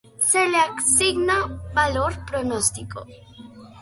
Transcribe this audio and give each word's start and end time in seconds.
Se 0.27 0.45
le 0.49 0.57
asigna 0.61 1.37
valor 1.75 2.13
pronóstico. 2.25 3.05